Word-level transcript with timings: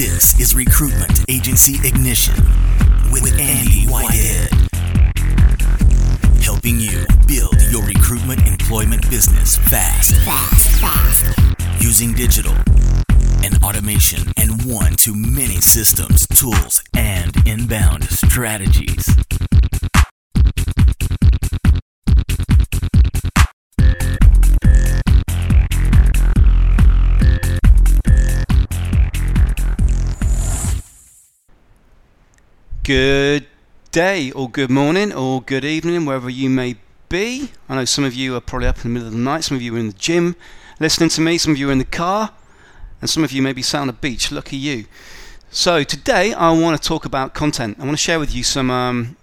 This 0.00 0.40
is 0.40 0.54
Recruitment 0.54 1.26
Agency 1.28 1.74
Ignition 1.86 2.34
with, 3.12 3.38
Andy 3.38 3.84
Whitehead. 3.84 4.48
Helping 6.42 6.80
you 6.80 7.04
build 7.28 7.60
your 7.70 7.84
recruitment 7.84 8.46
employment 8.46 9.10
business 9.10 9.58
fast. 9.58 10.14
Fast, 10.24 10.80
fast. 10.80 11.82
Using 11.82 12.14
digital 12.14 12.54
and 13.44 13.62
automation 13.62 14.22
and 14.38 14.64
one 14.64 14.96
to 15.04 15.14
many 15.14 15.60
systems, 15.60 16.26
tools, 16.28 16.82
and 16.94 17.36
inbound 17.46 18.04
strategies. 18.04 19.06
Good 32.90 33.46
day, 33.92 34.32
or 34.32 34.50
good 34.50 34.68
morning, 34.68 35.12
or 35.12 35.40
good 35.40 35.64
evening, 35.64 36.06
wherever 36.06 36.28
you 36.28 36.50
may 36.50 36.74
be. 37.08 37.52
I 37.68 37.76
know 37.76 37.84
some 37.84 38.02
of 38.02 38.14
you 38.14 38.34
are 38.34 38.40
probably 38.40 38.66
up 38.66 38.78
in 38.78 38.82
the 38.82 38.88
middle 38.88 39.06
of 39.06 39.14
the 39.14 39.20
night, 39.20 39.44
some 39.44 39.56
of 39.56 39.62
you 39.62 39.76
are 39.76 39.78
in 39.78 39.86
the 39.86 39.92
gym 39.92 40.34
listening 40.80 41.08
to 41.10 41.20
me, 41.20 41.38
some 41.38 41.52
of 41.52 41.58
you 41.58 41.68
are 41.68 41.72
in 41.72 41.78
the 41.78 41.84
car, 41.84 42.32
and 43.00 43.08
some 43.08 43.22
of 43.22 43.30
you 43.30 43.42
may 43.42 43.52
be 43.52 43.62
sat 43.62 43.82
on 43.82 43.86
the 43.86 43.92
beach. 43.92 44.32
Lucky 44.32 44.56
you. 44.56 44.86
So, 45.52 45.84
today 45.84 46.32
I 46.32 46.50
want 46.50 46.82
to 46.82 46.88
talk 46.88 47.04
about 47.04 47.32
content. 47.32 47.76
I 47.78 47.84
want 47.84 47.92
to 47.92 47.96
share 47.96 48.18
with 48.18 48.34
you 48.34 48.42
some. 48.42 48.72
Um, 48.72 49.16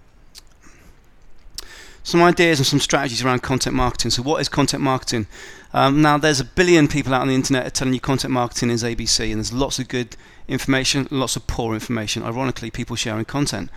some 2.08 2.22
ideas 2.22 2.58
and 2.58 2.66
some 2.66 2.80
strategies 2.80 3.22
around 3.22 3.42
content 3.42 3.76
marketing. 3.76 4.10
So, 4.10 4.22
what 4.22 4.40
is 4.40 4.48
content 4.48 4.82
marketing? 4.82 5.26
Um, 5.74 6.00
now, 6.00 6.16
there's 6.16 6.40
a 6.40 6.44
billion 6.44 6.88
people 6.88 7.12
out 7.12 7.20
on 7.20 7.28
the 7.28 7.34
internet 7.34 7.74
telling 7.74 7.92
you 7.92 8.00
content 8.00 8.32
marketing 8.32 8.70
is 8.70 8.82
ABC, 8.82 9.26
and 9.26 9.34
there's 9.34 9.52
lots 9.52 9.78
of 9.78 9.88
good 9.88 10.16
information, 10.48 11.06
lots 11.10 11.36
of 11.36 11.46
poor 11.46 11.74
information. 11.74 12.22
Ironically, 12.22 12.70
people 12.70 12.96
sharing 12.96 13.26
content. 13.26 13.68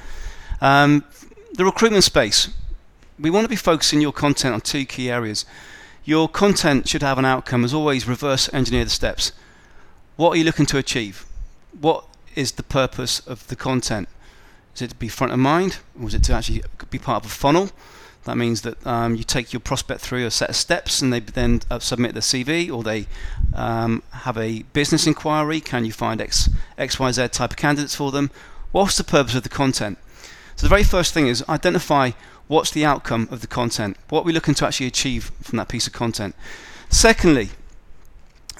Um, 0.61 1.03
the 1.55 1.65
recruitment 1.65 2.05
space. 2.05 2.47
We 3.19 3.29
want 3.29 3.43
to 3.43 3.49
be 3.49 3.57
focusing 3.57 3.99
your 3.99 4.13
content 4.13 4.53
on 4.53 4.61
two 4.61 4.85
key 4.85 5.11
areas. 5.11 5.43
Your 6.05 6.29
content 6.29 6.87
should 6.87 7.01
have 7.01 7.17
an 7.17 7.25
outcome. 7.25 7.65
As 7.65 7.73
always, 7.73 8.07
reverse 8.07 8.51
engineer 8.53 8.85
the 8.85 8.89
steps. 8.91 9.33
What 10.15 10.29
are 10.29 10.35
you 10.37 10.45
looking 10.45 10.65
to 10.67 10.77
achieve? 10.77 11.25
What 11.77 12.05
is 12.35 12.53
the 12.53 12.63
purpose 12.63 13.19
of 13.27 13.45
the 13.47 13.57
content? 13.57 14.07
Is 14.73 14.81
it 14.81 14.91
to 14.91 14.95
be 14.95 15.09
front 15.09 15.33
of 15.33 15.39
mind, 15.39 15.79
or 15.99 16.07
is 16.07 16.13
it 16.13 16.23
to 16.23 16.33
actually 16.33 16.63
be 16.89 16.97
part 16.97 17.25
of 17.25 17.29
a 17.29 17.33
funnel? 17.33 17.71
That 18.25 18.37
means 18.37 18.61
that 18.61 18.85
um, 18.85 19.15
you 19.15 19.23
take 19.23 19.51
your 19.51 19.59
prospect 19.59 20.01
through 20.01 20.25
a 20.25 20.31
set 20.31 20.49
of 20.49 20.55
steps 20.55 21.01
and 21.01 21.11
they 21.11 21.19
then 21.19 21.61
uh, 21.71 21.79
submit 21.79 22.13
their 22.13 22.21
CV 22.21 22.71
or 22.71 22.83
they 22.83 23.07
um, 23.53 24.03
have 24.11 24.37
a 24.37 24.61
business 24.73 25.07
inquiry. 25.07 25.59
Can 25.59 25.85
you 25.85 25.91
find 25.91 26.21
X, 26.21 26.47
XYZ 26.77 27.31
type 27.31 27.51
of 27.51 27.57
candidates 27.57 27.95
for 27.95 28.11
them? 28.11 28.29
What's 28.71 28.97
the 28.97 29.03
purpose 29.03 29.33
of 29.33 29.43
the 29.43 29.49
content? 29.49 29.97
So 30.55 30.65
the 30.65 30.69
very 30.69 30.83
first 30.83 31.13
thing 31.13 31.27
is 31.27 31.43
identify 31.49 32.11
what's 32.47 32.69
the 32.69 32.85
outcome 32.85 33.27
of 33.31 33.41
the 33.41 33.47
content. 33.47 33.97
What 34.09 34.21
are 34.21 34.25
we 34.25 34.33
looking 34.33 34.53
to 34.55 34.67
actually 34.67 34.87
achieve 34.87 35.31
from 35.41 35.57
that 35.57 35.67
piece 35.67 35.87
of 35.87 35.93
content? 35.93 36.35
Secondly, 36.89 37.49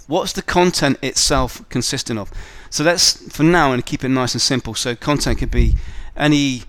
what's 0.08 0.34
the 0.34 0.42
content 0.42 0.98
itself 1.04 1.68
consisting 1.70 2.18
of? 2.18 2.32
So 2.72 2.84
let's, 2.84 3.32
for 3.32 3.44
now, 3.44 3.74
and 3.74 3.86
keep 3.86 4.04
it 4.04 4.10
nice 4.10 4.34
and 4.34 4.42
simple. 4.42 4.74
So 4.74 4.96
content 4.96 5.40
could 5.40 5.52
be 5.52 5.76
any 6.16 6.64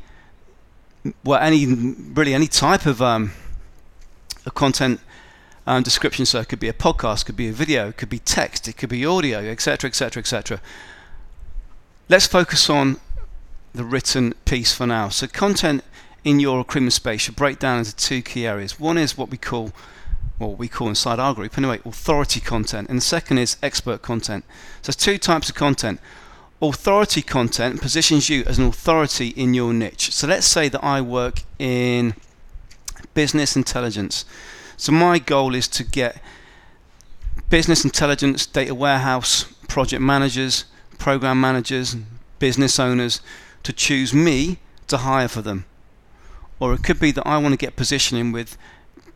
well, 1.24 1.40
any 1.40 1.66
really 1.66 2.34
any 2.34 2.46
type 2.46 2.86
of 2.86 3.02
um, 3.02 3.32
a 4.46 4.50
content 4.50 5.00
um, 5.66 5.82
description. 5.82 6.26
So 6.26 6.40
it 6.40 6.48
could 6.48 6.60
be 6.60 6.68
a 6.68 6.72
podcast, 6.72 7.26
could 7.26 7.36
be 7.36 7.48
a 7.48 7.52
video, 7.52 7.92
could 7.92 8.08
be 8.08 8.18
text, 8.18 8.68
it 8.68 8.76
could 8.76 8.88
be 8.88 9.04
audio, 9.04 9.38
etc., 9.38 9.88
etc., 9.88 10.20
etc. 10.20 10.60
Let's 12.08 12.26
focus 12.26 12.68
on 12.68 12.98
the 13.74 13.84
written 13.84 14.34
piece 14.44 14.74
for 14.74 14.86
now. 14.86 15.08
So 15.08 15.26
content 15.26 15.82
in 16.24 16.40
your 16.40 16.58
recruitment 16.58 16.92
space 16.92 17.22
should 17.22 17.36
break 17.36 17.58
down 17.58 17.78
into 17.78 17.96
two 17.96 18.22
key 18.22 18.46
areas. 18.46 18.78
One 18.78 18.98
is 18.98 19.16
what 19.16 19.30
we 19.30 19.38
call 19.38 19.72
what 20.38 20.58
we 20.58 20.66
call 20.66 20.88
inside 20.88 21.20
our 21.20 21.34
group 21.34 21.56
anyway, 21.56 21.78
authority 21.84 22.40
content, 22.40 22.88
and 22.88 22.98
the 22.98 23.02
second 23.02 23.38
is 23.38 23.56
expert 23.62 24.02
content. 24.02 24.44
So 24.82 24.90
there's 24.90 24.96
two 24.96 25.18
types 25.18 25.48
of 25.48 25.54
content. 25.54 26.00
Authority 26.62 27.22
content 27.22 27.80
positions 27.80 28.28
you 28.28 28.44
as 28.44 28.56
an 28.56 28.66
authority 28.66 29.30
in 29.30 29.52
your 29.52 29.72
niche. 29.72 30.12
So 30.12 30.28
let's 30.28 30.46
say 30.46 30.68
that 30.68 30.84
I 30.84 31.00
work 31.00 31.42
in 31.58 32.14
business 33.14 33.56
intelligence. 33.56 34.24
So 34.76 34.92
my 34.92 35.18
goal 35.18 35.56
is 35.56 35.66
to 35.66 35.82
get 35.82 36.22
business 37.50 37.84
intelligence, 37.84 38.46
data 38.46 38.76
warehouse, 38.76 39.42
project 39.66 40.02
managers, 40.02 40.66
program 40.98 41.40
managers, 41.40 41.96
business 42.38 42.78
owners 42.78 43.20
to 43.64 43.72
choose 43.72 44.14
me 44.14 44.58
to 44.86 44.98
hire 44.98 45.26
for 45.26 45.42
them. 45.42 45.64
Or 46.60 46.74
it 46.74 46.84
could 46.84 47.00
be 47.00 47.10
that 47.10 47.26
I 47.26 47.38
want 47.38 47.54
to 47.54 47.58
get 47.58 47.74
positioning 47.74 48.30
with 48.30 48.56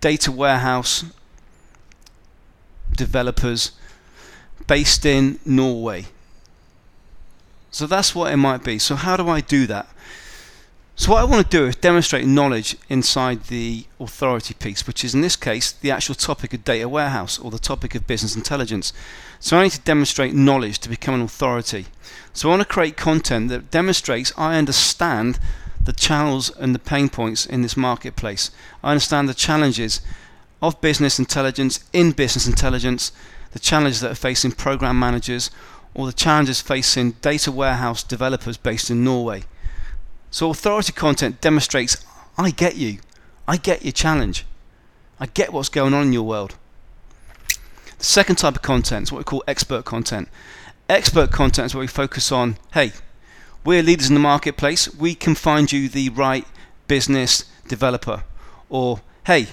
data 0.01 0.33
warehouse 0.33 1.05
developers 2.97 3.71
based 4.67 5.07
in 5.07 5.39
Norway 5.45 6.07
so 7.76 7.87
that's 7.87 8.14
what 8.14 8.32
it 8.32 8.38
might 8.38 8.64
be. 8.64 8.78
So 8.78 8.94
how 8.94 9.19
do 9.19 9.28
I 9.28 9.42
do 9.42 9.66
that? 9.66 9.87
So 10.94 11.12
what 11.12 11.20
I 11.20 11.25
want 11.25 11.50
to 11.50 11.56
do 11.59 11.66
is 11.66 11.76
demonstrate 11.76 12.25
knowledge 12.26 12.75
inside 12.88 13.44
the 13.44 13.84
authority 14.00 14.54
piece, 14.54 14.87
which 14.87 15.04
is 15.04 15.14
in 15.14 15.20
this 15.20 15.37
case 15.37 15.72
the 15.72 15.91
actual 15.91 16.15
topic 16.15 16.54
of 16.54 16.65
data 16.65 16.88
warehouse 16.88 17.38
or 17.38 17.50
the 17.50 17.59
topic 17.59 17.94
of 17.94 18.06
business 18.06 18.34
intelligence. 18.34 18.94
So 19.41 19.59
I 19.59 19.65
need 19.65 19.72
to 19.72 19.81
demonstrate 19.82 20.32
knowledge 20.32 20.78
to 20.78 20.88
become 20.88 21.16
an 21.16 21.20
authority. 21.20 21.88
So 22.32 22.48
I 22.48 22.53
want 22.53 22.62
to 22.62 22.66
create 22.66 22.97
content 22.97 23.50
that 23.50 23.70
demonstrates 23.70 24.32
I 24.38 24.56
understand 24.56 25.38
the 25.78 25.92
channels 25.92 26.48
and 26.56 26.75
the 26.75 26.78
pain 26.78 27.10
points 27.10 27.44
in 27.44 27.60
this 27.60 27.76
marketplace. 27.76 28.50
I 28.82 28.92
understand 28.92 29.28
the 29.28 29.34
challenges 29.34 30.00
of 30.62 30.81
business 30.81 31.19
intelligence 31.19 31.84
in 31.92 32.12
business 32.12 32.47
intelligence, 32.47 33.12
the 33.53 33.59
challenges 33.59 34.00
that 34.00 34.12
are 34.12 34.15
facing 34.15 34.53
program 34.53 34.98
managers 34.98 35.50
or 35.97 36.05
the 36.05 36.12
challenges 36.12 36.61
facing 36.61 37.12
data 37.23 37.51
warehouse 37.51 38.03
developers 38.03 38.59
based 38.59 38.91
in 38.91 39.03
Norway. 39.03 39.43
So 40.31 40.51
authority 40.51 40.93
content 40.93 41.41
demonstrates 41.41 42.05
I 42.37 42.51
get 42.51 42.77
you. 42.77 42.99
I 43.49 43.57
get 43.57 43.83
your 43.83 43.93
challenge. 43.93 44.45
I 45.19 45.25
get 45.25 45.55
what's 45.55 45.71
going 45.71 45.95
on 45.95 46.09
in 46.09 46.12
your 46.12 46.25
world. 46.25 46.55
The 47.99 48.05
second 48.05 48.37
type 48.37 48.57
of 48.57 48.62
content 48.62 49.05
is 49.05 49.12
what 49.12 49.19
we 49.19 49.25
call 49.25 49.43
expert 49.49 49.87
content. 49.87 50.29
Expert 50.87 51.31
content 51.33 51.67
is 51.67 51.75
where 51.75 51.81
we 51.81 51.87
focus 51.87 52.31
on, 52.31 52.59
hey, 52.75 52.93
we're 53.65 53.83
leaders 53.83 54.09
in 54.09 54.15
the 54.15 54.21
marketplace. 54.21 54.95
We 54.95 55.15
can 55.15 55.34
find 55.34 55.73
you 55.73 55.89
the 55.89 56.11
right 56.11 56.47
business 56.89 57.47
developer. 57.69 58.25
Or, 58.69 59.01
hey, 59.25 59.47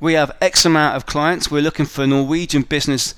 we 0.00 0.14
have 0.14 0.34
X 0.40 0.64
amount 0.64 0.96
of 0.96 1.04
clients. 1.04 1.50
We're 1.50 1.60
looking 1.60 1.84
for 1.84 2.06
Norwegian 2.06 2.62
business 2.62 3.14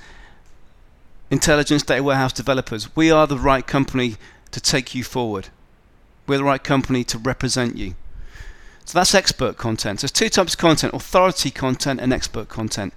intelligence 1.30 1.82
data 1.82 2.02
warehouse 2.02 2.32
developers, 2.32 2.94
we 2.96 3.10
are 3.10 3.26
the 3.26 3.38
right 3.38 3.66
company 3.66 4.16
to 4.50 4.60
take 4.60 4.94
you 4.94 5.04
forward. 5.04 5.48
We're 6.26 6.38
the 6.38 6.44
right 6.44 6.62
company 6.62 7.04
to 7.04 7.18
represent 7.18 7.76
you. 7.76 7.94
So 8.84 8.98
that's 8.98 9.14
expert 9.14 9.56
content. 9.56 10.00
There's 10.00 10.12
two 10.12 10.28
types 10.28 10.54
of 10.54 10.58
content 10.58 10.94
authority 10.94 11.50
content 11.50 12.00
and 12.00 12.12
expert 12.12 12.48
content. 12.48 12.94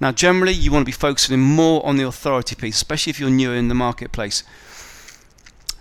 Now, 0.00 0.12
generally, 0.12 0.52
you 0.52 0.72
want 0.72 0.82
to 0.82 0.86
be 0.86 0.92
focusing 0.92 1.40
more 1.40 1.84
on 1.84 1.96
the 1.96 2.06
authority 2.06 2.54
piece, 2.54 2.76
especially 2.76 3.10
if 3.10 3.20
you're 3.20 3.30
newer 3.30 3.54
in 3.54 3.68
the 3.68 3.74
marketplace. 3.74 4.42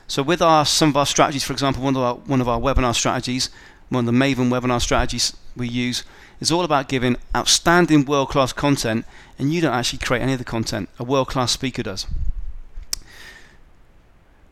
So, 0.08 0.22
with 0.22 0.42
our 0.42 0.66
some 0.66 0.90
of 0.90 0.98
our 0.98 1.06
strategies, 1.06 1.44
for 1.44 1.54
example, 1.54 1.84
one 1.84 1.96
of 1.96 2.02
our, 2.02 2.16
one 2.16 2.42
of 2.42 2.48
our 2.48 2.60
webinar 2.60 2.94
strategies, 2.94 3.50
one 3.90 4.08
of 4.08 4.14
the 4.14 4.18
Maven 4.18 4.50
webinar 4.50 4.82
strategies 4.82 5.36
we 5.56 5.68
use, 5.68 6.04
is 6.40 6.52
all 6.52 6.64
about 6.64 6.90
giving 6.90 7.16
outstanding 7.36 8.06
world 8.06 8.30
class 8.30 8.54
content, 8.54 9.06
and 9.40 9.54
you 9.54 9.62
don't 9.62 9.74
actually 9.74 10.00
create 10.00 10.22
any 10.22 10.34
of 10.34 10.40
the 10.40 10.46
content. 10.46 10.90
A 11.00 11.04
world 11.04 11.28
class 11.28 11.52
speaker 11.52 11.84
does. 11.84 12.08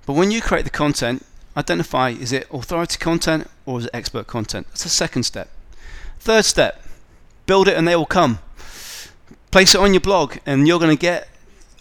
But 0.06 0.14
when 0.14 0.32
you 0.32 0.42
create 0.42 0.64
the 0.64 0.72
content, 0.72 1.26
identify 1.56 2.10
is 2.10 2.32
it 2.32 2.48
authority 2.52 2.98
content 2.98 3.48
or 3.66 3.80
is 3.80 3.86
it 3.86 3.92
expert 3.94 4.28
content? 4.28 4.68
That's 4.70 4.84
the 4.84 4.90
second 4.90 5.24
step. 5.24 5.50
Third 6.20 6.46
step, 6.46 6.84
build 7.46 7.68
it 7.68 7.78
and 7.78 7.88
they 7.88 7.96
will 7.96 8.06
come. 8.06 8.40
Place 9.52 9.76
it 9.76 9.82
on 9.82 9.94
your 9.94 10.02
blog, 10.02 10.38
and 10.46 10.68
you're 10.68 10.80
going 10.80 10.96
to 10.96 11.02
get 11.02 11.28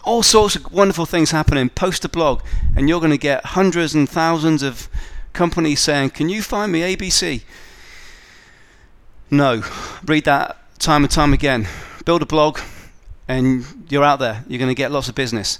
all 0.03 0.23
sorts 0.23 0.55
of 0.55 0.71
wonderful 0.73 1.05
things 1.05 1.31
happening. 1.31 1.69
Post 1.69 2.03
a 2.03 2.09
blog, 2.09 2.41
and 2.75 2.89
you're 2.89 2.99
going 2.99 3.11
to 3.11 3.17
get 3.17 3.45
hundreds 3.45 3.95
and 3.95 4.09
thousands 4.09 4.61
of 4.61 4.89
companies 5.33 5.79
saying, 5.79 6.11
Can 6.11 6.29
you 6.29 6.41
find 6.41 6.71
me 6.71 6.95
ABC? 6.95 7.43
No. 9.29 9.63
Read 10.05 10.25
that 10.25 10.57
time 10.79 11.03
and 11.03 11.11
time 11.11 11.33
again. 11.33 11.67
Build 12.05 12.21
a 12.21 12.25
blog 12.25 12.59
and 13.27 13.65
you're 13.89 14.03
out 14.03 14.19
there. 14.19 14.43
You're 14.47 14.59
going 14.59 14.69
to 14.69 14.75
get 14.75 14.91
lots 14.91 15.09
of 15.09 15.15
business. 15.15 15.59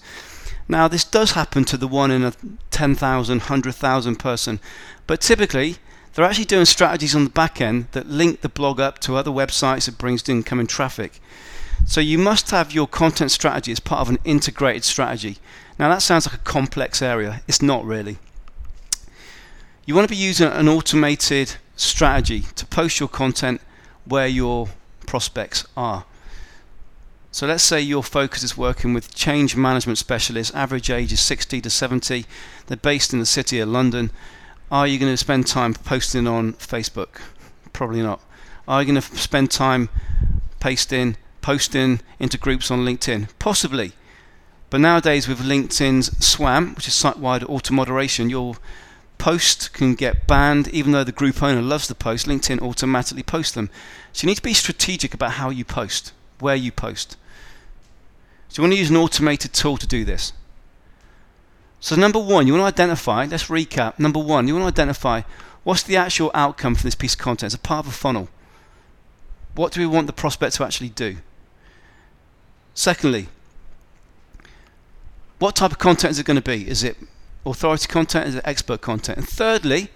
Now, 0.68 0.88
this 0.88 1.04
does 1.04 1.32
happen 1.32 1.66
to 1.66 1.78
the 1.78 1.88
one 1.88 2.12
in 2.12 2.24
a 2.24 2.34
10,000, 2.72 3.38
100,000 3.40 4.16
person, 4.18 4.60
but 5.08 5.22
typically 5.22 5.78
they're 6.14 6.26
actually 6.26 6.46
doing 6.46 6.66
strategies 6.66 7.16
on 7.16 7.24
the 7.24 7.30
back 7.30 7.62
end 7.62 7.88
that 7.92 8.08
link 8.08 8.42
the 8.42 8.50
blog 8.50 8.80
up 8.80 9.00
to 9.00 9.16
other 9.16 9.32
websites 9.32 9.86
that 9.86 9.98
brings 9.98 10.28
incoming 10.28 10.68
traffic. 10.68 11.20
So 11.86 12.00
you 12.02 12.18
must 12.18 12.52
have 12.52 12.74
your 12.74 12.88
content 12.88 13.32
strategy 13.32 13.72
as 13.72 13.80
part 13.80 14.02
of 14.02 14.10
an 14.10 14.20
integrated 14.24 14.84
strategy. 14.84 15.38
Now 15.80 15.90
that 15.90 16.02
sounds 16.02 16.28
like 16.28 16.36
a 16.36 16.44
complex 16.44 17.02
area. 17.02 17.42
It's 17.48 17.62
not 17.62 17.86
really. 17.86 18.18
You 19.84 19.96
want 19.96 20.08
to 20.08 20.14
be 20.14 20.22
using 20.22 20.48
an 20.48 20.68
automated 20.68 21.56
strategy 21.76 22.42
to 22.56 22.66
post 22.68 23.00
your 23.00 23.10
content 23.10 23.62
where 24.06 24.28
your 24.28 24.70
prospects 25.08 25.66
are. 25.76 26.06
So 27.32 27.48
let's 27.48 27.64
say 27.64 27.82
your 27.82 28.04
focus 28.04 28.44
is 28.44 28.56
working 28.56 28.94
with 28.94 29.16
change 29.16 29.56
management 29.56 29.98
specialists, 29.98 30.54
average 30.54 30.92
age 30.92 31.12
is 31.12 31.22
60 31.22 31.62
to 31.62 31.70
70, 31.70 32.26
they're 32.68 32.78
based 32.78 33.12
in 33.12 33.20
the 33.20 33.26
city 33.26 33.60
of 33.60 33.70
London. 33.70 34.12
Are 34.70 34.86
you 34.86 35.00
going 35.00 35.12
to 35.12 35.18
spend 35.18 35.48
time 35.48 35.74
posting 35.74 36.28
on 36.28 36.54
Facebook? 36.54 37.22
Probably 37.74 38.04
not. 38.04 38.22
Are 38.68 38.84
you 38.84 38.92
going 38.92 39.02
to 39.02 39.18
spend 39.18 39.50
time 39.50 39.90
pasting, 40.60 41.18
posting 41.42 42.02
into 42.20 42.38
groups 42.38 42.70
on 42.70 42.86
LinkedIn? 42.86 43.30
Possibly. 43.40 43.94
But 44.70 44.82
nowadays 44.82 45.28
with 45.28 45.40
LinkedIn's 45.40 46.24
SWAM, 46.24 46.76
which 46.76 46.88
is 46.88 46.94
site-wide 46.94 47.44
auto 47.46 47.74
moderation, 47.74 48.30
your 48.30 48.58
post 49.22 49.72
can 49.72 49.94
get 49.94 50.26
banned 50.26 50.68
even 50.70 50.94
though 50.94 51.04
the 51.04 51.12
group 51.12 51.44
owner 51.44 51.62
loves 51.62 51.88
the 51.88 51.94
post. 51.94 52.26
LinkedIn 52.26 52.60
automatically 52.60 53.22
posts 53.22 53.54
them. 53.54 53.70
So 54.12 54.26
you 54.26 54.32
need 54.32 54.38
to 54.38 54.42
be 54.42 54.56
strategic 54.56 55.14
about 55.14 55.34
how 55.34 55.52
you 55.52 55.64
post, 55.64 56.12
where 56.40 56.56
you 56.56 56.72
post. 56.72 57.18
So 58.50 58.60
you 58.60 58.64
want 58.64 58.74
to 58.74 58.80
use 58.80 58.90
an 58.90 58.98
automated 58.98 59.54
tool 59.54 59.78
to 59.78 59.86
do 59.86 60.04
this. 60.04 60.34
So 61.80 61.96
number 61.96 62.18
one, 62.18 62.48
you 62.48 62.54
want 62.54 62.64
to 62.64 62.82
identify, 62.82 63.26
let's 63.26 63.46
recap. 63.46 64.00
Number 64.00 64.20
one, 64.20 64.48
you 64.48 64.56
want 64.56 64.76
to 64.76 64.82
identify 64.82 65.22
what's 65.64 65.84
the 65.84 65.98
actual 65.98 66.32
outcome 66.34 66.74
from 66.74 66.88
this 66.88 66.96
piece 66.96 67.14
of 67.14 67.20
content. 67.20 67.54
It's 67.54 67.56
a 67.56 67.60
part 67.60 67.86
of 67.86 67.92
a 67.92 67.96
funnel. 67.96 68.28
What 69.54 69.72
do 69.72 69.82
we 69.82 69.86
want 69.86 70.08
the 70.08 70.14
prospect 70.14 70.56
to 70.56 70.64
actually 70.64 70.90
do? 70.90 71.18
Secondly, 72.74 73.28
what 75.38 75.56
type 75.56 75.72
of 75.72 75.78
content 75.78 76.10
is 76.10 76.18
it 76.18 76.26
going 76.26 76.42
to 76.42 76.50
be? 76.50 76.68
Is 76.68 76.84
it 76.84 76.98
authority 77.46 77.88
content? 77.88 78.28
Is 78.28 78.36
it 78.36 78.44
expert 78.46 78.82
content? 78.82 79.18
And 79.18 79.28
thirdly, 79.28 79.90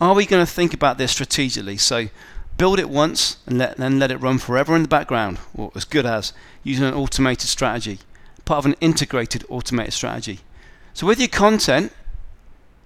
are 0.00 0.14
we 0.14 0.26
going 0.26 0.44
to 0.44 0.50
think 0.50 0.72
about 0.72 0.98
this 0.98 1.12
strategically? 1.12 1.76
So 1.76 2.08
build 2.56 2.78
it 2.78 2.88
once 2.88 3.38
and 3.46 3.58
let, 3.58 3.76
then 3.76 3.98
let 3.98 4.10
it 4.10 4.16
run 4.16 4.38
forever 4.38 4.74
in 4.74 4.82
the 4.82 4.88
background, 4.88 5.38
or 5.54 5.70
as 5.74 5.84
good 5.84 6.06
as, 6.06 6.32
using 6.62 6.86
an 6.86 6.94
automated 6.94 7.48
strategy, 7.48 7.98
part 8.44 8.58
of 8.58 8.66
an 8.66 8.76
integrated 8.80 9.44
automated 9.48 9.92
strategy. 9.92 10.40
So 10.94 11.06
with 11.06 11.18
your 11.18 11.28
content, 11.28 11.92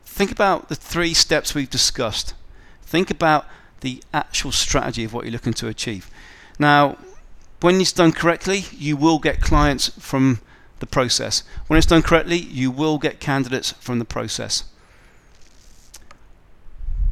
think 0.04 0.30
about 0.30 0.68
the 0.68 0.74
three 0.74 1.14
steps 1.14 1.54
we've 1.54 1.70
discussed. 1.70 2.34
Think 2.82 3.10
about 3.10 3.46
the 3.80 4.02
actual 4.12 4.52
strategy 4.52 5.04
of 5.04 5.12
what 5.12 5.24
you're 5.24 5.32
looking 5.32 5.54
to 5.54 5.68
achieve. 5.68 6.10
Now, 6.58 6.96
when 7.60 7.80
it's 7.80 7.92
done 7.92 8.12
correctly, 8.12 8.66
you 8.72 8.96
will 8.96 9.18
get 9.18 9.40
clients 9.40 9.88
from 9.98 10.40
the 10.84 10.90
process. 10.90 11.42
When 11.66 11.78
it's 11.78 11.86
done 11.86 12.02
correctly, 12.02 12.38
you 12.38 12.70
will 12.70 12.98
get 12.98 13.20
candidates 13.20 13.72
from 13.72 13.98
the 13.98 14.04
process. 14.04 14.64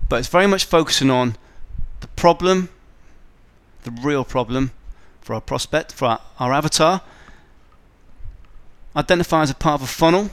But 0.08 0.18
it's 0.18 0.28
very 0.28 0.46
much 0.46 0.64
focusing 0.64 1.10
on 1.10 1.36
the 2.00 2.06
problem, 2.08 2.68
the 3.84 3.90
real 3.90 4.24
problem 4.24 4.72
for 5.22 5.34
our 5.34 5.40
prospect, 5.40 5.92
for 5.92 6.04
our, 6.06 6.20
our 6.38 6.52
avatar, 6.52 7.00
identifying 8.94 9.44
as 9.44 9.50
a 9.50 9.54
part 9.54 9.80
of 9.80 9.88
a 9.88 9.90
funnel, 9.90 10.30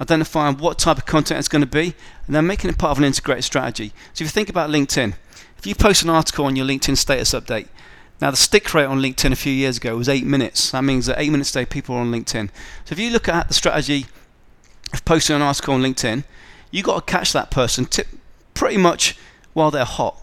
identifying 0.00 0.56
what 0.56 0.78
type 0.78 0.96
of 0.96 1.04
content 1.04 1.38
it's 1.38 1.48
going 1.48 1.60
to 1.60 1.66
be, 1.66 1.94
and 2.26 2.34
then 2.34 2.46
making 2.46 2.70
it 2.70 2.78
part 2.78 2.92
of 2.92 2.98
an 2.98 3.04
integrated 3.04 3.44
strategy. 3.44 3.92
So 4.14 4.22
if 4.24 4.28
you 4.28 4.28
think 4.28 4.48
about 4.48 4.70
LinkedIn, 4.70 5.14
if 5.58 5.66
you 5.66 5.74
post 5.74 6.02
an 6.02 6.10
article 6.10 6.46
on 6.46 6.56
your 6.56 6.66
LinkedIn 6.66 6.96
status 6.96 7.32
update, 7.32 7.68
now 8.20 8.30
the 8.30 8.36
stick 8.36 8.72
rate 8.72 8.84
on 8.84 9.00
LinkedIn 9.00 9.32
a 9.32 9.36
few 9.36 9.52
years 9.52 9.76
ago 9.76 9.96
was 9.96 10.08
eight 10.08 10.24
minutes. 10.24 10.70
That 10.70 10.84
means 10.84 11.06
that 11.06 11.20
eight 11.20 11.30
minutes 11.30 11.50
a 11.50 11.60
day 11.60 11.66
people 11.66 11.94
are 11.96 12.00
on 12.00 12.12
LinkedIn. 12.12 12.48
So 12.84 12.92
if 12.92 12.98
you 12.98 13.10
look 13.10 13.28
at 13.28 13.48
the 13.48 13.54
strategy 13.54 14.06
of 14.92 15.04
posting 15.04 15.36
an 15.36 15.42
article 15.42 15.74
on 15.74 15.82
LinkedIn, 15.82 16.24
you've 16.70 16.86
got 16.86 17.06
to 17.06 17.12
catch 17.12 17.32
that 17.32 17.50
person 17.50 17.84
tip 17.84 18.06
pretty 18.54 18.76
much 18.76 19.18
while 19.52 19.70
they're 19.70 19.84
hot 19.84 20.20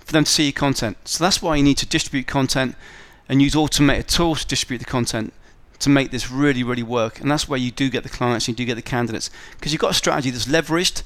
for 0.00 0.12
them 0.12 0.24
to 0.24 0.30
see 0.30 0.44
your 0.44 0.52
content. 0.52 0.96
So 1.04 1.22
that's 1.24 1.40
why 1.40 1.56
you 1.56 1.62
need 1.62 1.78
to 1.78 1.86
distribute 1.86 2.26
content 2.26 2.76
and 3.28 3.40
use 3.40 3.54
automated 3.54 4.08
tools 4.08 4.42
to 4.42 4.46
distribute 4.46 4.78
the 4.78 4.84
content 4.84 5.32
to 5.78 5.90
make 5.90 6.10
this 6.10 6.30
really, 6.30 6.62
really 6.62 6.82
work. 6.82 7.20
And 7.20 7.30
that's 7.30 7.48
where 7.48 7.58
you 7.58 7.70
do 7.70 7.90
get 7.90 8.02
the 8.02 8.08
clients, 8.08 8.48
you 8.48 8.54
do 8.54 8.64
get 8.64 8.74
the 8.74 8.82
candidates. 8.82 9.30
Because 9.52 9.72
you've 9.72 9.80
got 9.80 9.90
a 9.90 9.94
strategy 9.94 10.30
that's 10.30 10.46
leveraged, 10.46 11.02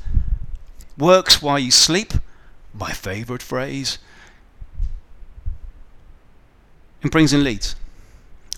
works 0.97 1.41
while 1.41 1.59
you 1.59 1.71
sleep, 1.71 2.13
my 2.75 2.91
favorite 2.91 3.43
phrase, 3.43 3.99
and 7.03 7.11
brings 7.11 7.33
in 7.33 7.45
leads. 7.45 7.77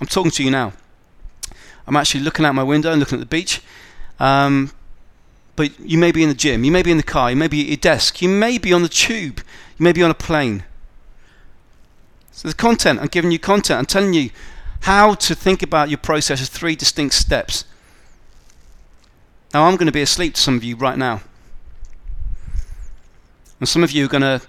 I'm 0.00 0.06
talking 0.06 0.30
to 0.32 0.44
you 0.44 0.50
now. 0.50 0.72
I'm 1.86 1.96
actually 1.96 2.20
looking 2.20 2.44
out 2.44 2.54
my 2.54 2.62
window 2.62 2.90
and 2.90 3.00
looking 3.00 3.16
at 3.16 3.20
the 3.20 3.26
beach. 3.26 3.60
Um, 4.18 4.72
but 5.56 5.78
you 5.80 5.98
may 5.98 6.12
be 6.12 6.22
in 6.22 6.28
the 6.28 6.34
gym, 6.34 6.64
you 6.64 6.72
may 6.72 6.82
be 6.82 6.90
in 6.90 6.96
the 6.96 7.02
car, 7.02 7.30
you 7.30 7.36
may 7.36 7.48
be 7.48 7.60
at 7.62 7.66
your 7.66 7.76
desk, 7.76 8.22
you 8.22 8.28
may 8.28 8.56
be 8.56 8.72
on 8.72 8.82
the 8.82 8.88
tube, 8.88 9.42
you 9.78 9.84
may 9.84 9.92
be 9.92 10.02
on 10.02 10.10
a 10.10 10.14
plane. 10.14 10.64
So 12.32 12.48
the 12.48 12.54
content, 12.54 13.00
I'm 13.00 13.08
giving 13.08 13.30
you 13.30 13.38
content, 13.38 13.78
I'm 13.78 13.86
telling 13.86 14.14
you 14.14 14.30
how 14.80 15.14
to 15.14 15.34
think 15.34 15.62
about 15.62 15.90
your 15.90 15.98
process 15.98 16.40
as 16.40 16.48
three 16.48 16.76
distinct 16.76 17.14
steps. 17.14 17.64
Now 19.52 19.64
I'm 19.64 19.76
going 19.76 19.86
to 19.86 19.92
be 19.92 20.00
asleep 20.00 20.34
to 20.34 20.40
some 20.40 20.56
of 20.56 20.64
you 20.64 20.76
right 20.76 20.96
now. 20.96 21.22
And 23.58 23.68
some 23.68 23.84
of 23.84 23.90
you 23.90 24.06
are 24.06 24.08
going 24.08 24.22
to 24.22 24.40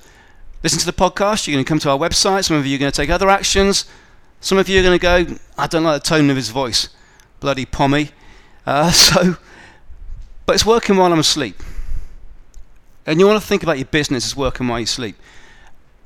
listen 0.63 0.79
to 0.79 0.85
the 0.85 0.93
podcast, 0.93 1.47
you're 1.47 1.55
going 1.55 1.65
to 1.65 1.69
come 1.69 1.79
to 1.79 1.89
our 1.89 1.97
website, 1.97 2.45
some 2.45 2.57
of 2.57 2.65
you 2.65 2.75
are 2.75 2.79
going 2.79 2.91
to 2.91 2.95
take 2.95 3.09
other 3.09 3.29
actions, 3.29 3.85
some 4.39 4.57
of 4.57 4.69
you 4.69 4.79
are 4.79 4.83
going 4.83 4.97
to 4.97 5.01
go, 5.01 5.37
I 5.57 5.67
don't 5.67 5.83
like 5.83 6.01
the 6.01 6.07
tone 6.07 6.29
of 6.29 6.35
his 6.35 6.49
voice, 6.49 6.89
bloody 7.39 7.65
pommy. 7.65 8.09
Uh, 8.65 8.91
so, 8.91 9.37
but 10.45 10.53
it's 10.53 10.65
working 10.65 10.97
while 10.97 11.11
I'm 11.11 11.19
asleep. 11.19 11.61
And 13.05 13.19
you 13.19 13.27
want 13.27 13.41
to 13.41 13.47
think 13.47 13.63
about 13.63 13.77
your 13.77 13.85
business 13.85 14.25
as 14.25 14.35
working 14.35 14.67
while 14.67 14.79
you 14.79 14.85
sleep. 14.85 15.15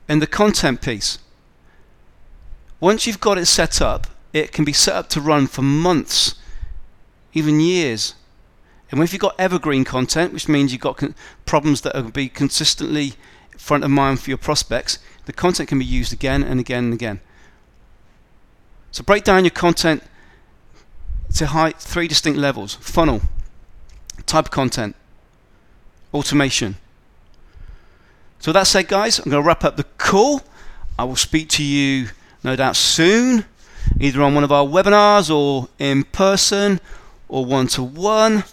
And 0.07 0.21
the 0.21 0.27
content 0.27 0.81
piece, 0.81 1.19
once 2.79 3.05
you've 3.05 3.19
got 3.19 3.37
it 3.37 3.45
set 3.47 3.81
up, 3.81 4.07
it 4.31 4.51
can 4.51 4.65
be 4.65 4.73
set 4.73 4.95
up 4.95 5.09
to 5.09 5.21
run 5.21 5.47
for 5.47 5.61
months, 5.61 6.35
even 7.33 7.59
years. 7.59 8.15
And 8.91 9.01
if 9.01 9.11
you've 9.11 9.21
got 9.21 9.39
evergreen 9.39 9.83
content, 9.83 10.31
which 10.31 10.47
means 10.47 10.71
you've 10.71 10.81
got 10.81 10.97
con- 10.97 11.15
problems 11.45 11.81
that 11.81 11.95
will 11.95 12.11
be 12.11 12.29
consistently 12.29 13.13
front 13.57 13.83
of 13.83 13.91
mind 13.91 14.19
for 14.19 14.29
your 14.29 14.37
prospects, 14.37 14.99
the 15.25 15.33
content 15.33 15.69
can 15.69 15.79
be 15.79 15.85
used 15.85 16.13
again 16.13 16.43
and 16.43 16.59
again 16.59 16.85
and 16.85 16.93
again. 16.93 17.19
So 18.91 19.03
break 19.03 19.23
down 19.23 19.43
your 19.43 19.51
content 19.51 20.03
to 21.35 21.47
high, 21.47 21.71
three 21.71 22.07
distinct 22.07 22.39
levels 22.39 22.75
funnel, 22.75 23.21
type 24.25 24.45
of 24.45 24.51
content, 24.51 24.95
automation. 26.13 26.75
So 28.39 28.51
that 28.51 28.67
said, 28.67 28.87
guys, 28.87 29.19
I'm 29.19 29.31
going 29.31 29.43
to 29.43 29.47
wrap 29.47 29.63
up 29.63 29.75
the 29.75 29.85
call. 29.97 30.41
I 30.97 31.03
will 31.03 31.15
speak 31.15 31.49
to 31.49 31.63
you 31.63 32.09
no 32.43 32.55
doubt 32.55 32.75
soon, 32.75 33.45
either 33.99 34.21
on 34.21 34.35
one 34.35 34.43
of 34.43 34.51
our 34.51 34.65
webinars 34.65 35.33
or 35.33 35.67
in 35.79 36.03
person 36.03 36.79
or 37.27 37.43
one 37.43 37.67
to 37.67 37.83
one. 37.83 38.43